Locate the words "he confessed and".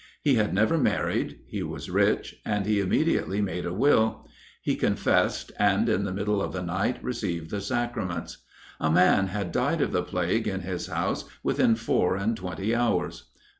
4.59-5.87